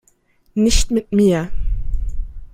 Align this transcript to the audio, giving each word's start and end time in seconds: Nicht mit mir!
Nicht 0.55 0.89
mit 0.89 1.11
mir! 1.11 1.51